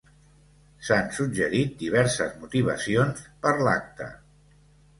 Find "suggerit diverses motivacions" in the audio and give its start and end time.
1.17-3.23